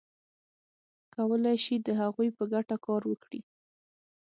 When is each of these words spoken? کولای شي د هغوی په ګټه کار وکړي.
کولای 1.15 1.57
شي 1.65 1.75
د 1.79 1.87
هغوی 2.01 2.29
په 2.37 2.43
ګټه 2.53 2.75
کار 2.85 3.01
وکړي. 3.07 3.41